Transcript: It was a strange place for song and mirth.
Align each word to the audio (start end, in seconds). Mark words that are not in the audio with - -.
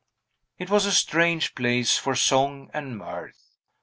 It 0.57 0.71
was 0.71 0.87
a 0.87 0.91
strange 0.93 1.53
place 1.53 1.95
for 1.99 2.15
song 2.15 2.71
and 2.73 2.97
mirth. 2.97 3.53